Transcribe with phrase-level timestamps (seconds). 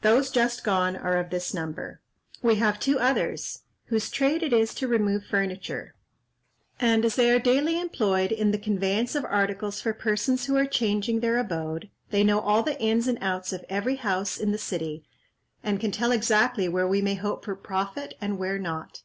[0.00, 2.00] Those just gone are of this number.
[2.40, 5.94] We have two others, whose trade it is to remove furniture;
[6.80, 10.64] and as they are daily employed in the conveyance of articles for persons who are
[10.64, 14.56] changing their abode, they know all the ins and outs of every house in the
[14.56, 15.04] city,
[15.62, 19.02] and can tell exactly where we may hope for profit and where not."